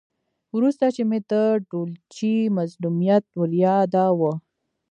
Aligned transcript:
ورسته 0.55 0.85
چې 0.95 1.03
مې 1.09 1.19
د 1.31 1.33
ډولچي 1.69 2.35
مظلومیت 2.57 3.25
وریاداوه. 3.39 4.33